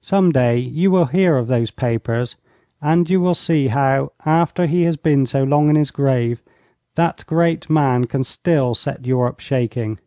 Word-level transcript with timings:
Some 0.00 0.30
day 0.30 0.58
you 0.58 0.92
will 0.92 1.06
hear 1.06 1.36
of 1.36 1.48
those 1.48 1.72
papers, 1.72 2.36
and 2.80 3.10
you 3.10 3.20
will 3.20 3.34
see 3.34 3.66
how, 3.66 4.12
after 4.24 4.66
he 4.66 4.82
has 4.84 4.96
been 4.96 5.26
so 5.26 5.42
long 5.42 5.68
in 5.68 5.74
his 5.74 5.90
grave, 5.90 6.40
that 6.94 7.24
great 7.26 7.68
man 7.68 8.04
can 8.04 8.22
still 8.22 8.76
set 8.76 9.04
Europe 9.04 9.40
shaking. 9.40 9.98